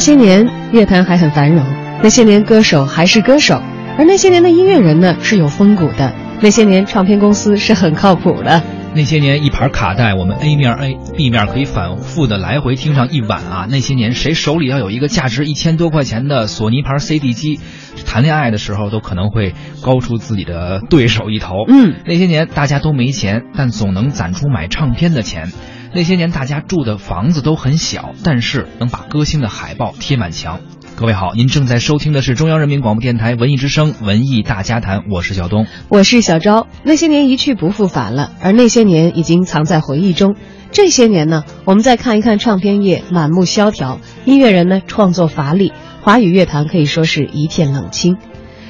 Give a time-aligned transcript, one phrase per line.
[0.00, 1.62] 些年，乐坛还很繁荣；
[2.02, 3.62] 那些年，歌手还是歌手；
[3.98, 8.62] 而那些年的音乐人呢，是有风骨的；那些年，唱片公司是很靠谱的。
[8.92, 13.68] 那些年，一盘卡带，我们 A 面 A、B 面可以反复的来回听上一晚啊！
[13.70, 17.60] 那些年，谁手里要有一个价值一千多块钱的索尼牌 CD 机，
[18.04, 21.54] 谈恋爱的时候都可能会高出自己的对手一头。
[21.68, 25.52] 嗯，那些年大家都没钱，但总能攒出买唱片的钱。
[25.92, 30.60] 那些年，大家住的房子都很小，但是能把歌星的海报贴满墙。
[30.94, 36.68] 各位好，您正在收听的是中央人民广播电台文艺之声《文艺大家谈》，我是小东，我是小昭。
[36.84, 40.36] 那些年一去不复返了，而那些年已经藏在回忆中。
[40.70, 45.72] 这些年呢，我们再看一看唱片业满目萧条，音乐人呢创作乏力，
[46.02, 48.16] 华语乐坛可以说是一片冷清。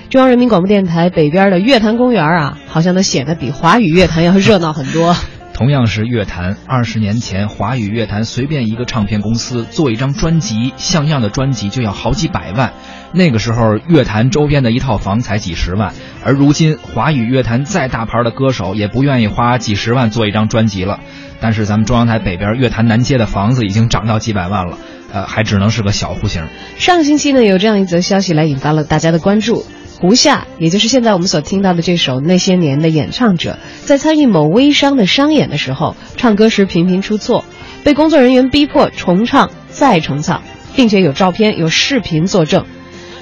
[0.08, 5.14] 中央人民广播电台北边的乐坛公园啊，好像都显得比华语乐坛要热闹很多。
[5.60, 12.72] 同样是乐坛，二十年前，华语乐坛随便一个唱片公司做一张专辑，像样的专辑就要好几百万。
[13.12, 15.92] 那个时候，乐坛周边的一套房才几十万，
[16.24, 20.98] 而如今，华语乐坛再大牌的歌手也不愿意花几十万做一张专辑了。
[21.42, 24.78] 但是，咱们中央台北边乐坛南街的房子已经涨到几百万了，
[25.12, 26.42] 呃，还只能是个小户型。
[26.78, 29.64] 上星期呢，有这样一则消息来引发了大家的关注。
[30.00, 37.44] 胡夏，也就是现在我们所听到的这首《那些年》的演唱者，在参与某微商的商演的时候，唱歌时频频出错，
[37.84, 40.42] 被工作人员逼迫重唱再重唱，
[40.74, 42.64] 并且有照片、有视频作证。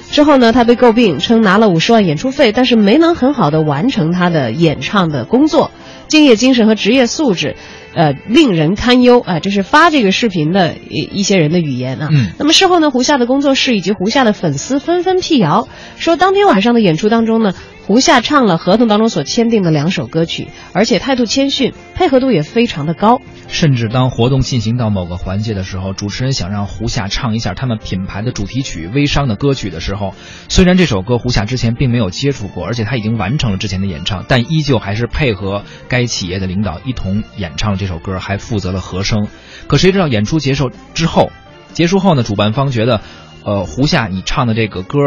[0.09, 5.71] 之后呢，他被诟病称拿了五十万演出费，但是没能很好的完成他的演唱的工作，
[6.07, 7.57] 敬业精神和职业素质。
[7.93, 9.39] 呃，令人堪忧啊！
[9.39, 12.09] 这是发这个视频的一一些人的语言啊。
[12.11, 12.31] 嗯。
[12.37, 15.67] 那么事后呢，胡夏的工作室以及胡夏的粉丝纷纷辟谣，
[15.97, 17.53] 说当天晚上的演出当中呢。
[17.89, 23.19] 胡夏唱了合同当中所签订的两首歌曲，而且态度谦逊，配合度也非常的高。
[23.47, 30.13] 甚至当活动进行到某个环节的时候，主持人想让胡夏唱一下他们品牌的主题曲《微商》的歌曲的时候，
[30.49, 39.27] 虽然这首歌胡夏之前并没有接触过，而且他已经完成了之前的演唱，但依旧还是配合该企业的领导一同演唱了这首歌，还负责了和声。
[39.65, 41.31] 可谁知道演出结束之后，
[41.73, 42.21] 结束后呢？
[42.21, 43.01] 主办方觉得，
[43.43, 44.99] 呃，胡夏你唱的这个歌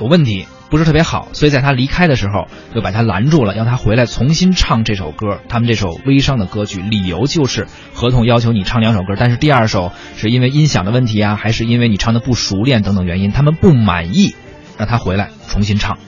[0.00, 0.46] 有问题。
[0.70, 5.40] 不是特别好，所以在他离开的时候就把他拦住了，要他回来重新唱这首歌。
[5.48, 14.34] 他们这首微商的歌曲，理由就是合同要求你唱两首歌，但是第二首是因为音响的问题啊，还是因为你唱的不熟练等等原因，他们不满意，
[14.76, 15.98] 让他回来重新唱。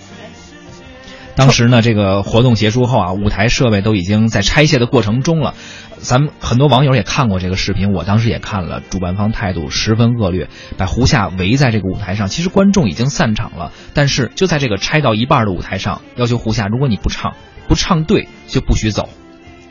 [1.36, 5.54] 当时呢，这个活动结束后啊，舞台设备都已经在拆卸的过程中了。
[5.98, 12.28] 咱们很多网友也看过这个视频，我当时也看了，主办方态度十分恶劣，把胡夏围在这个舞台上。
[12.28, 17.34] 其实观众已经散场了，但是就在这个拆到一半的舞台上，要求胡夏，如果你不唱，
[17.68, 19.08] 不唱对就不许走。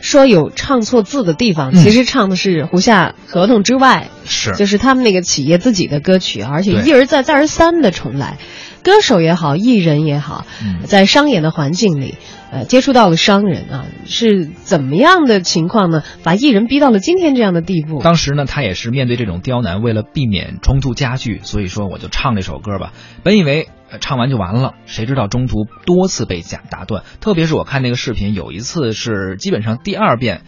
[0.01, 8.37] 说有唱错字的地方，其实唱的是胡夏合同之外，是就是他们那个企业自己的歌曲，而且一而再再而三的重来。
[8.83, 12.15] 歌手也好，艺人也好，嗯在商演的环境里，
[12.51, 16.03] 呃，接触到了商人啊，是怎么样的情况呢？
[16.23, 17.99] 把艺人逼到了今天这样的地步。
[18.01, 22.93] 当时呢，他也是面对这种刁难，为了避免冲突加剧，所以说我就唱这首歌吧。
[23.23, 27.03] 本以为呃唱完就完了，谁知道中途多次被假打断。
[27.19, 30.43] 特别是我看那个视频，有一次是基本上第二遍，呃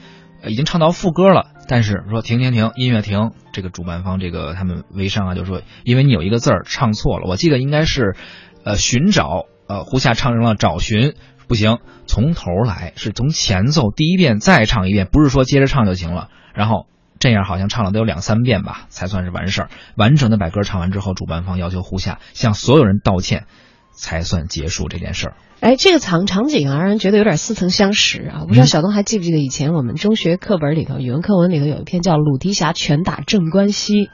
[0.48, 3.32] 已经唱到副歌了，但是说停停停，音乐停。
[3.54, 8.16] 这个主办方这个他们微商啊就说，因为你有一个字儿唱错了，我记得应该是，
[8.64, 11.14] 呃寻找，呃胡夏唱成了找寻。
[11.48, 16.30] 不行，从头来，是从前奏第一遍再唱一遍，不是说接着唱就行了。
[16.54, 16.88] 然后
[17.20, 19.70] 这样好像唱了得有两三遍吧，才算是完事儿。
[19.98, 23.48] 完整的把歌唱完之后，主办方要求胡夏向所有人道歉，
[23.92, 25.36] 才算结束这件事儿。
[25.60, 28.40] 哎，这个场场景啊，让人觉得有点似曾相识啊！
[28.42, 34.06] 我不知道小东还记不记得以前我们中学课本里头语文课文里头有一篇叫《鲁提辖拳打镇关西》。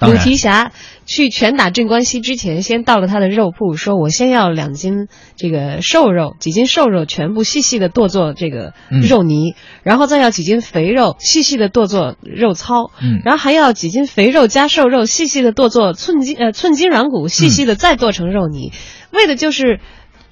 [0.00, 0.72] 鲁提辖
[1.06, 9.00] 去拳打镇关西之前，先到了他的肉铺，说我先要两斤这个瘦肉，几斤瘦肉全部细细的剁做这个嗯。
[9.00, 13.22] 肉泥，然后再要几斤肥肉，细细的剁做肉糙，嗯。
[13.24, 18.72] 然后还要几斤肥肉加瘦肉，细细的剁做寸筋呃寸筋软骨，细细的再剁成肉泥，
[19.10, 19.80] 为的就是，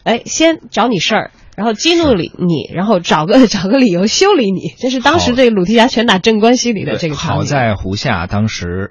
[0.02, 1.31] 哎，先找你事儿。
[1.56, 7.38] 然后激怒你，你，然后找个 找个理由修理你，这是当时这个鲁提辖拳打镇关西里的这个场景。
[7.38, 8.90] 好在胡夏当时，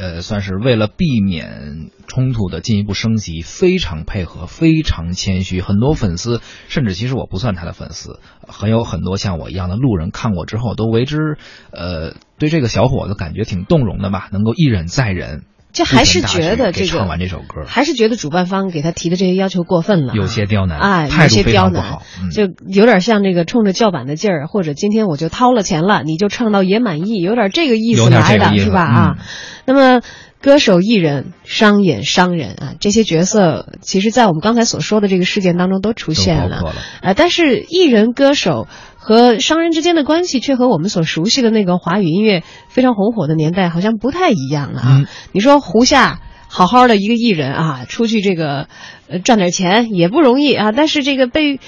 [0.00, 5.60] 呃，算是为了避免冲突的进一步升级，非常配合，非常谦虚。
[5.60, 8.18] 很多粉丝，甚至其实我不算他的粉丝，
[8.48, 11.36] 很有很多像我一样的路人看过之后都为之，
[11.70, 15.44] 呃，对这个小伙子感觉挺动容的吧，能够一忍再忍。
[15.72, 21.98] 就还是觉得这个唱完这首歌，还是觉得主办方给他提的这些要求过分了啊，有些刁难，哎，有些刁难
[22.32, 28.82] 就有点像这个冲着叫板的劲儿，或者今天我就掏了钱了，你就唱到也满意，有点这个意思来的是吧？
[28.82, 29.24] 啊嗯，
[29.66, 30.02] 那么。
[30.42, 36.74] 歌手、艺人、商演、商人啊，这些角色，其实，在我们刚才所说的这个事件当中都出现了。
[37.02, 38.66] 呃，但是艺人、歌手
[39.00, 44.88] 和商人之间的关系，却和我们所熟悉的那个华语音乐非常红火的年代好像不太一样了啊。
[45.00, 48.68] 嗯你说胡夏好好的一个艺人啊，出去这个
[49.08, 51.58] 呃赚点钱也不容易啊，但是这个被。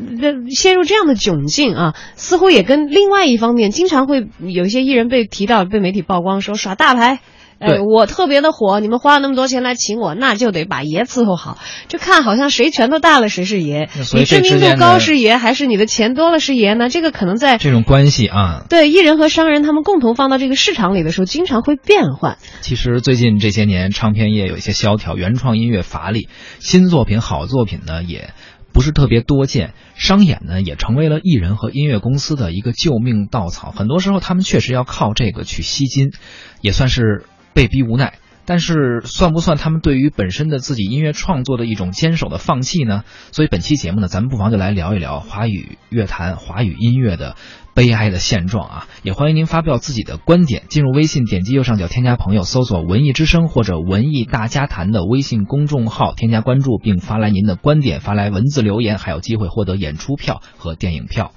[0.00, 0.06] 呃
[0.54, 7.18] 陷入这样的窘境啊，似乎也跟另外一方面，经常会有一些艺人被提到、被媒体曝光说耍大牌，
[7.58, 11.58] 呃对，我特别的火，你们花了那么多钱来请我，那就得把爷伺候好，
[11.88, 16.88] 就看好像谁拳头大了谁是爷你知名度高是爷，还是你的钱多了是爷呢？
[16.88, 22.38] 这个可能在这种关系啊，对艺人和商人他们共同放到这个市场里的时候，经常会变换。
[22.60, 26.28] 其实最近这些年，唱片业有一些萧条，原创音乐乏力，
[26.60, 28.30] 新作品、好作品呢也
[28.72, 29.74] 不是特别多见。
[29.96, 36.12] 商演呢也成为了艺人和音乐公司的一个救命稻草，很多时候他们确实要靠这个去吸金，
[36.60, 37.24] 也算是
[37.58, 38.14] 被逼无奈。
[38.44, 43.02] 但是算不算他们对于本身的自己音乐创作的一种坚守的放弃呢？
[43.32, 47.34] 所以本期节目呢，咱们不妨就来聊一聊华语乐坛、华语音乐的
[47.74, 48.88] 悲哀的现状啊！
[49.02, 61.32] 也欢迎您发表自己的观点，进入微信，点击右上角添加朋友，搜索“文艺之声”或者“文艺大家谈”的微信公众号，添加关注，并发来您的观点，发来文字留言，还有机会获得演出票和电影票。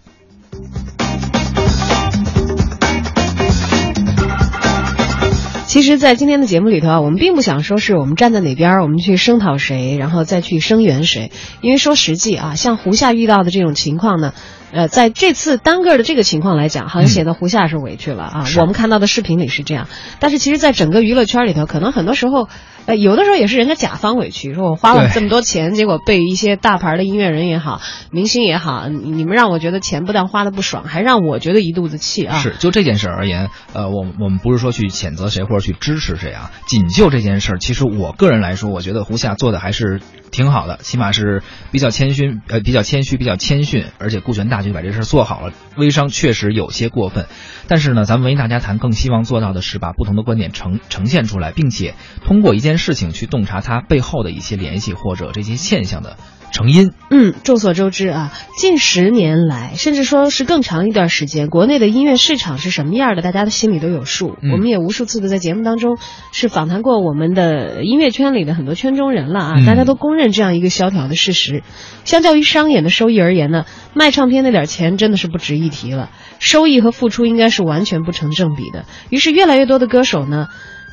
[5.72, 11.32] 其实，在今天的节目里头啊，我们并不想说是我们站在哪边，我们去声讨谁，然后再去声援谁。
[11.62, 14.34] 因为说实际啊，像胡夏遇到的这种情况呢，
[14.72, 18.46] 呃，在这次单个的这个情况来讲，好像显得胡夏是委屈了啊。
[18.60, 19.88] 我们看到的视频里是这样，
[20.20, 22.48] 但是其实，在整个娱乐圈里头，可能很多时候，
[22.86, 32.38] 呃，有的时候也是人家甲方委屈，说我花了这么多钱，结果被一些大牌的音乐人也好，明星也好，你你们让我觉得钱不但花的不爽，还让我觉得一肚子气啊。
[32.38, 40.00] 是，就这件事而言，呃，我我们不是说去谴责谁或者去支持谁啊，仅就这件事儿，其实我个人来说，我觉得胡夏做的还是
[40.32, 45.54] 挺好的，起码是比较谦逊，呃，比较谦虚，比较谦逊，而且顾全大就把这事做好了。
[45.78, 47.28] 微商确实有些过分，
[47.68, 56.18] 但是呢，咱们为大家谈更希望做到的是把不同的观点呈呈现出来，并且通过一件事情去洞察它背后的一些联系或者这些现象的
[56.52, 56.92] 成因。
[57.10, 64.38] 嗯，众所周知啊，近十年来，甚至说是更长一段时间，国内的音乐市场是什么样的，大家的心里都有数。
[64.42, 65.98] 嗯我们也无数次的在节目当中
[66.32, 71.64] 是访谈过我们的音乐圈里的很多圈中人了啊，嗯大家都公认这样一个萧条的事实。
[72.04, 78.86] 相较于商演的收益而言呢，卖唱片那点钱真的是不值一提了，收益和付出应该是完全不成正比的。
[79.10, 80.48] 于是，越来越多的歌手呢。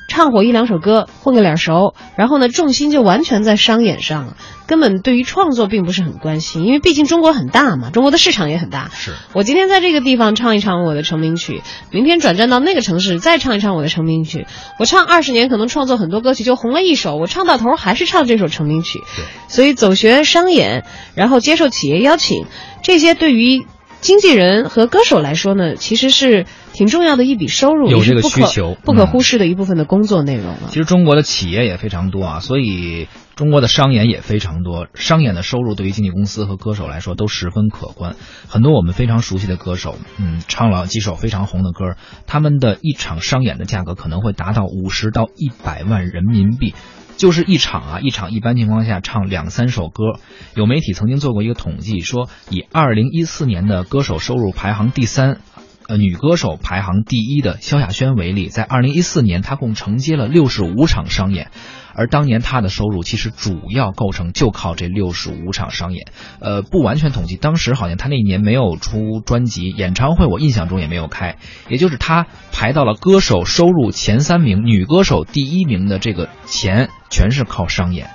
[0.08, 4.36] 唱火一两首歌，混个脸熟，然后呢，重心就完全在商演上了，
[4.66, 8.90] 根本对于创作并不是很关心，因为毕竟中国很大嘛，中国的市场也很大。
[8.94, 11.62] 是我今天在这个地方唱一唱我的成名曲，
[11.92, 14.46] 明天转战到那个城市再唱一唱我的成名曲，
[14.78, 19.00] 我唱二十年可能创作很多歌曲就红了一首，我唱到头还是唱这首成名曲。
[19.14, 20.84] 对，所以走学商演，
[21.14, 22.46] 然后接受企业邀请，
[22.82, 23.66] 这些对于
[24.00, 26.46] 经纪人和歌手来说呢，其实是
[26.78, 30.68] 挺重要的一笔收入，有这个需求不可嗯忽视的一部分的工作内容了。
[30.68, 34.86] 其实中国的企业也非常多啊，所以中国的商演也非常多。
[34.94, 38.14] 商演的收入对于经纪公司和歌手来说都十分可观。
[38.46, 41.96] 很多我们非常熟悉的歌手，嗯，唱了几首非常红的歌，
[42.28, 46.74] 他们的一场商演的价格可能会达到五十到一百万人民币。
[47.16, 50.20] 就是一场啊，一场一般情况下唱两三首歌。
[50.54, 55.40] 有媒体曾经做过一个统计，说以二零一四年的歌手收入排行第三，
[55.88, 61.50] 呃，女歌手排行第一的萧亚轩为例，在二零一四年，她共承接了六十五场商演，
[61.94, 66.08] 而当年她的收入其实主要构成就靠这六十五场商演。
[66.40, 71.38] 呃，不完全统计，当时好像她那一年没有出专辑，演唱会我印象中也没有开，
[71.70, 78.10] 也就是她排到了歌手收入前三名，女歌手第一名的这个钱全是靠商演。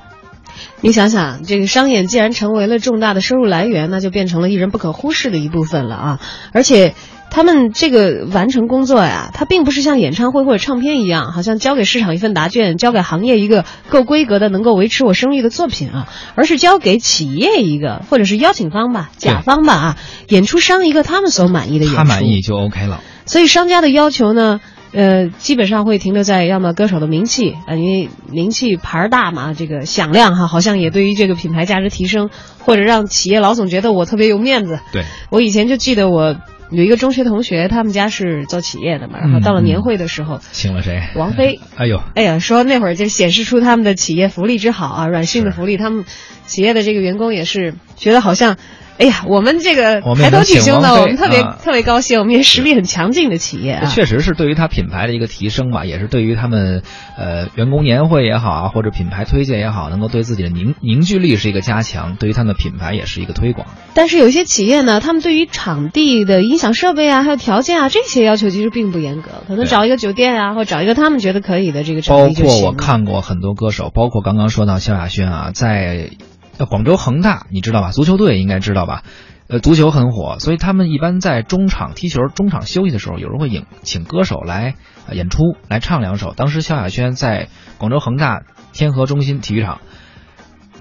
[0.81, 6.21] 你想想，这个商演既然成为了重大的收入来源，那就变成了艺人不可忽视的一部分了啊！
[6.53, 6.93] 而且，
[7.33, 19.97] 他们这个完成工作呀，它并不是像演唱会或者唱片一样，好像交给市场一份答卷，交给行业一个够规格的、能够维持我声誉的作品啊，而是交给企业一个，或者是邀请方吧、甲方吧啊，
[20.29, 21.97] 演出商一个他们所满意的演出。
[21.97, 23.01] 他满意就 OK 了。
[23.25, 24.59] 所以商家的要求呢，
[24.91, 34.79] 呃，基本上会停留在要么歌手的名气，呃，因为名气牌儿大嘛，这个响亮哈，好像也对于这个品牌价值提升，或者让企业老总觉得我特别有面子。
[34.91, 36.35] 对，我以前就记得我
[36.73, 41.01] 有一个中学同学，他们家是做企业的嘛，然后到了年会的时候，请了谁？
[41.15, 41.59] 王菲。
[41.77, 46.03] 哎呦，哎呀，说那会儿就显示出他们的企业福利之好啊，软性的福利，他们
[46.45, 48.57] 企业的这个员工也是觉得好像。
[48.97, 53.85] 哎呀，我们这个我们抬头挺胸的，我们特别、啊特别高兴，我们也实力很强劲的企业啊。
[53.85, 56.83] 确实是对于他品牌的一个提升吧，也是对于他们
[57.17, 63.67] 呃员工年会也好啊，或者品牌推荐也好，能够对自己的凝凝聚力是一个加强，对于他们的品牌也是一个推广。
[63.93, 76.32] 但是有一些企业呢，他们对于场地的音响设备啊，还有条件啊这些要求其实并不严格，可能找一个酒店啊，或者找一个他们觉得可以的这个场包地就行了括我看过很多歌手，包括刚刚说到萧亚轩啊，在呃
[76.69, 77.91] 广州恒大，你知道吧？
[77.91, 79.03] 足球队应该知道吧？
[79.47, 84.75] 呃，足球很火，所以他们一般在中场踢球、中场休息的时候，有人会引请歌手来、
[85.11, 86.33] 演出，来唱两首。
[86.33, 89.81] 当时萧亚轩在广州恒大天河中心体育场。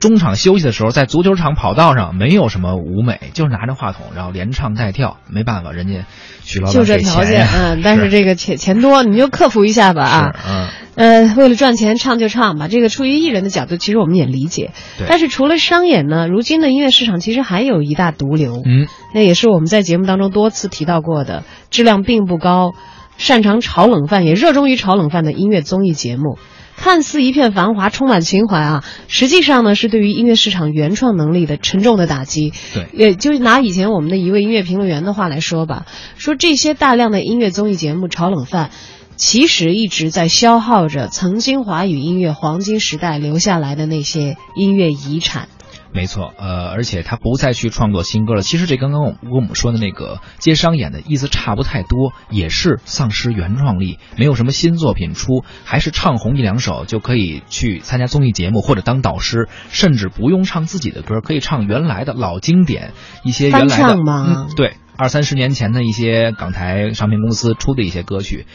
[0.03, 5.19] 中场休息的时候，在足球场跑道上没有什么舞美，就是拿着话筒，然后连唱带跳。
[5.31, 6.07] 没办法，人家
[6.43, 10.35] 许老板就这给条件，钱嗯，但是这个钱钱多，你就克服一下吧啊。
[10.45, 14.73] 嗯，呃，为了赚钱唱就唱吧，这个出于艺人的角度，其实我们也理解。
[14.99, 22.73] 对但是除了商演呢，如今的音乐市场其实还有一大毒瘤，嗯，那也是我们在节目当中多次提到过的，质量并不高，
[23.19, 26.39] 擅长炒冷饭，也热衷于炒冷饭的音乐综艺节目。
[26.83, 32.53] 看似一片繁华，充满情怀啊，实际上呢是对于音乐市场原创能力的沉重的打击。
[32.75, 35.87] 对，也就是拿以前我们的一位音乐评论员的话来说吧，
[36.17, 38.71] 说这些大量的音乐综艺节目炒冷饭，
[39.15, 45.47] 其实一直在消耗着曾经华语音乐黄金时代留下来的那些音乐遗产。
[45.95, 48.43] 没错，呃，而且他不再去创作新歌了。
[48.43, 68.47] 其实这刚刚我跟我们说的那个接商演的意思差不太多，也是丧失原创力，没有什么新作品出，还是唱红一两首就可以去参加综艺节目或者当导师，甚至不用唱自己的歌，可以唱原来的老经典，一些原来的吗嗯，对，二三十年前的一些港台唱片公司出的一些歌曲。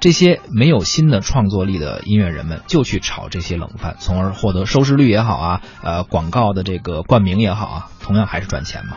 [0.00, 8.96] 这些没有新的创作力的音乐人们就去炒这些冷饭，从而获得收视率也好啊，呃，广告的这个冠名也好啊，同样还是赚钱嘛。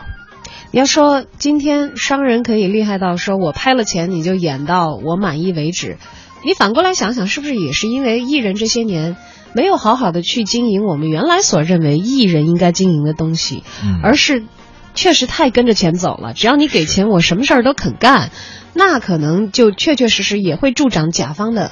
[0.70, 5.98] 你要说今天商人可以厉害到说我拍了钱你就演到我满意为止，
[6.42, 9.16] 你反过来想想，是不是也是因为艺人这些年
[9.52, 14.44] 没有好好的去经营我们原来所认为艺人应该经营的东西，嗯，而是
[14.94, 16.32] 确实太跟着钱走了。
[16.32, 18.30] 只要你给钱，我什么事儿都肯干，
[18.74, 21.70] 那可能就确确实实也会助长甲方的。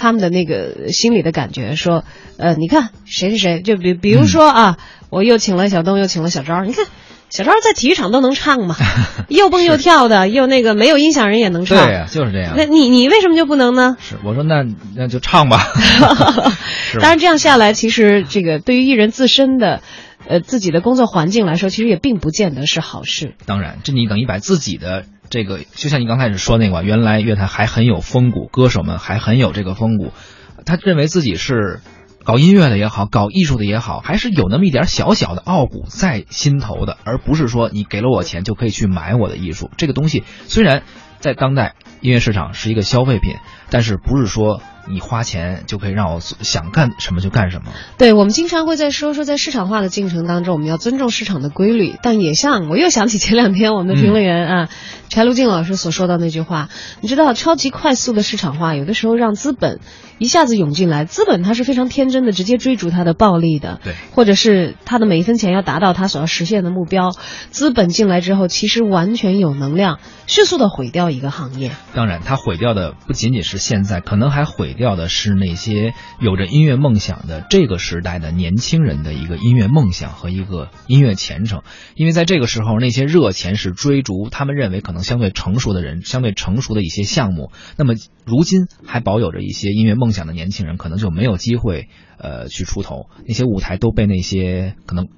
[0.00, 2.04] 他们的那个心里的感觉，说，
[2.36, 4.78] 呃，你看谁谁谁，就比比如说啊，
[5.10, 6.86] 我又请了小东，又请了小昭，你看
[7.30, 8.76] 小昭在体育场都能唱嘛，
[9.26, 12.54] 又蹦又跳的，又那个没有音响人也能唱，对呀、就是这样。
[12.56, 13.96] 那你你为什么就不能呢？
[13.98, 14.64] 是我说那
[14.94, 15.66] 那就唱吧。
[17.00, 19.82] 当然，这样下来，其实这个对于艺人自身的，
[20.28, 23.34] 呃，自己的工作环境来说，其实也并不见得是好事。
[23.46, 30.12] 当然，这你等于把自己的这个，就像你刚开始说那个，原来乐坛还很有风骨，歌手们还很有这个风骨，
[30.64, 31.80] 他认为自己是
[32.24, 39.70] 搞音乐的也好，搞艺术的也好，还是有那么一点小小的傲骨在心头的，而不是说你给了我钱就可以去买我的艺术。
[39.76, 40.82] 这个东西虽然
[41.20, 43.36] 在当代音乐市场是一个消费品，
[43.70, 44.60] 但是不是说。
[44.90, 47.72] 你花钱就可以让我想干什么就干什么。
[47.98, 51.96] 对，我们经常会在说说，在市场化的进程当中，我们要尊重市场的规律。
[52.02, 54.68] 但也像我又想起前两天我们的评论员啊，
[55.08, 56.68] 柴卢静老师所说的那句话，
[57.00, 59.80] 你知道，超级快速的市场化，有的时候让资本
[60.18, 67.10] 一下子涌进来，资本它是非常天真的，直接追逐它的暴利的，对，或者是它的每一分钱要达到它所要实现的目标。
[67.50, 71.72] 资本进来之后，其实完全有能量迅速的毁掉一个行业。
[71.94, 74.76] 当然，它毁掉的不仅仅是现在，可能还毁。
[74.78, 81.62] 掉的是那些有着音乐梦想的这个时代的年轻人的一个音乐梦想和一个音乐前程，
[81.94, 87.52] 因为在这个时候，那些热钱是追逐他们认为可能相对成熟的人，相对成熟的一些项目。
[87.76, 87.92] 那么，
[88.24, 93.10] 如今还保有着一些音乐梦想的年轻人，可能就没有机会呃去出头。
[93.26, 95.08] 那些舞台都被那些可能。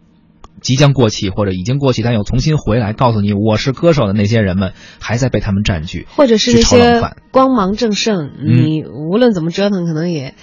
[0.61, 10.35] 即将过气或者已经过气但又重新回来告诉你我是歌手的那些人们，还在被他们占据，或者是那些光芒正盛，你无论怎么折腾，可能也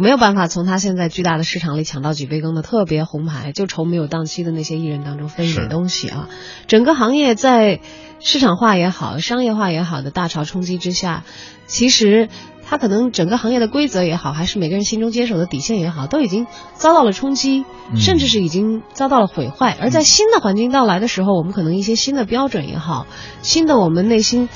[0.00, 6.28] 没有办法从他现在巨大的市场里抢到几杯羹的特别红牌，就愁没有档期的那些艺人当中分一点东西啊。
[6.66, 7.80] 整个行业在
[8.20, 11.24] 市场化也好、商业化也好的大潮冲击之下，
[11.66, 12.28] 其实。
[12.68, 19.76] 它可能整个行业的规则也好，还是每个人心中坚守的底线也好，都已经遭到了冲击，甚至是已经遭到了毁坏。
[19.80, 23.06] 而在新的环境到来的时候，我们可能一些新的标准也好，
[23.40, 24.48] 新的我们内心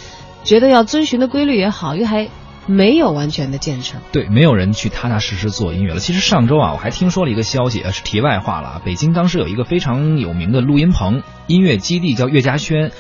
[0.43, 2.29] 觉得要遵循的规律也好，又还
[2.67, 4.01] 没有完全的建成。
[4.11, 6.01] 对，没有人去踏踏实实做音乐了。
[6.01, 8.83] 其实上周啊，我还听说了一个消息，呃，是题外话了。
[8.85, 12.91] 北京当时有一个非常有名的录音棚音乐基地，叫岳家轩。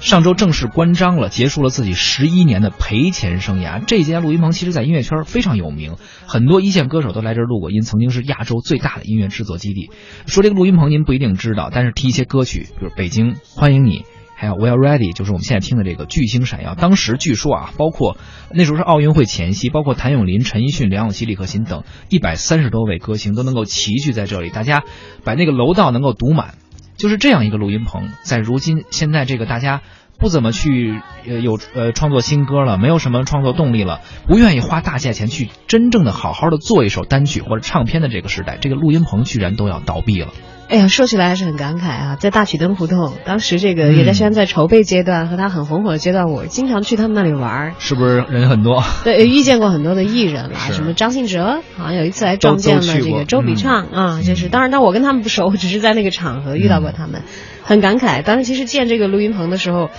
[0.00, 3.84] 上周正式关张了，结束了自己十一年的赔钱生涯。
[3.86, 5.96] 这家录音棚其实，在音乐圈非常有名，
[6.26, 9.90] 很多一线歌手都来这儿录过音，曾经是亚洲最大的音乐制作基地。
[10.26, 13.98] 说这个录音棚，您不一定知道，但是提一些歌曲，比如《北京欢迎你》，
[14.34, 16.72] 还有《We Are Ready》，就是我们现在听的这个《巨星闪耀》。
[16.76, 18.16] 当时据说啊，包括
[18.50, 24.82] 那时候是奥运会前夕，包括谭咏麟、陈奕迅、梁咏琪、李克勤等一百三十多位歌星都能够齐聚在这里，大家
[25.24, 26.54] 把那个楼道能够堵满。
[27.00, 29.80] 就是这样一个录音棚，在如今现在这个大家
[30.18, 40.28] 不怎么去呃有呃创作新歌了，没有什么创作动力了，不愿意花大价钱去真正的好好的做一首单曲或者唱片的这个时代，这个录音棚居然都要倒闭了。
[40.70, 42.16] 哎呀，说起来还是很感慨啊！
[42.20, 47.74] 在大曲灯胡同，当时这个叶嘉轩在筹备阶段和他很红火的阶段，我经常去他们那里玩。
[47.80, 48.80] 是不是人很多？
[49.02, 57.24] 对，遇见过很多的艺人啦，什么张信哲，好像有一次还撞见了这个周笔畅啊，就是当然，但我跟他们不熟，我只是在那个场合遇到过他们，
[57.64, 58.22] 很感慨。
[58.22, 59.90] 当时其实建这个录音棚的时候，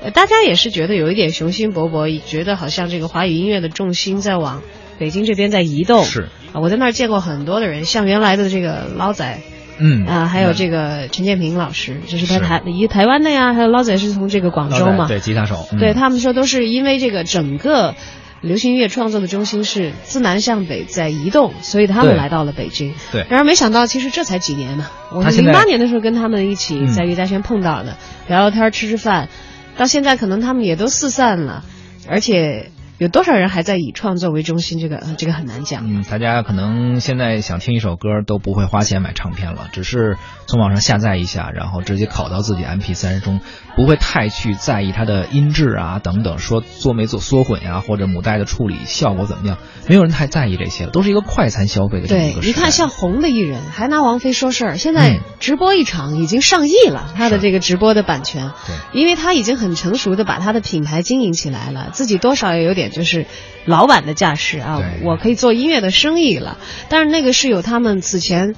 [0.00, 4.62] 呃，大家也是觉得有一点雄心勃勃，觉得好像这个华语音乐的重心在往
[5.00, 6.04] 北京这边在移动。
[6.04, 9.40] 是啊，我在那儿见过很多的人，像原来的这个捞仔。
[9.80, 10.06] 嗯。
[10.06, 17.94] 啊，还有这个陈建平老师，这是他台一台湾的呀，还有捞仔是从这个广州嘛，对，吉他手，对他们说都是因为这个整个
[18.40, 22.94] 流行音乐创作的中心是自南向北在移动，所以他们来到了北京。
[23.10, 27.96] 对，然而没想到，其实这才几年呢，我零八年的时候跟他们一起在岳家轩碰到的，
[28.28, 29.28] 聊聊天，吃吃饭，
[29.76, 31.64] 到现在可能他们也都四散了，
[32.08, 32.70] 而且。
[33.00, 34.78] 有多少人还在以创作为中心？
[34.78, 35.90] 这个这个很难讲。
[35.90, 43.40] 嗯，大家可能现在想听一首歌都不会花钱买唱片了，只是从网上下载一下，然后直接拷到自己 MP 三中，
[43.80, 49.56] 不会太去在意它的音质啊等等，说做没做缩混呀，或者母带的处理效果怎么样，
[49.88, 62.90] 没有人太在意这些了，都是一个快餐消费的这么一个对，你看像红的艺人，还拿王菲说事儿，现在直播一场已经上亿了，他的这个直播的版权，对，因为他已经很成熟的把他的品牌经营起来了，自己多少也有点。
[62.90, 63.24] 就是
[63.64, 66.58] 老板的架势啊，我可以做音乐的生意了。
[66.90, 68.56] 但是那个是有他们此前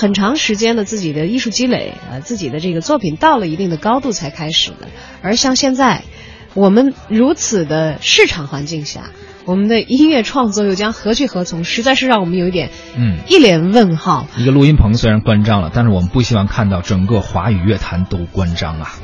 [0.00, 4.88] 很长时间的自己的艺术积累啊，自己的这个作品到了一定的高度才开始的。
[5.20, 6.04] 而像现在
[6.54, 9.10] 我们如此的市场环境下，
[9.44, 11.64] 我们的音乐创作又将何去何从？
[11.64, 14.26] 实在是让我们有一点嗯一脸问号。
[14.38, 18.94] 一个录音棚虽然关张了，但是我们不希望看到整个华语乐坛都关张啊。